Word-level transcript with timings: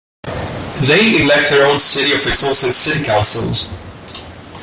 They 0.23 1.21
elect 1.21 1.51
their 1.51 1.71
own 1.71 1.77
city 1.77 2.11
officials 2.13 2.63
and 2.63 2.73
city 2.73 3.03
councils. 3.05 3.71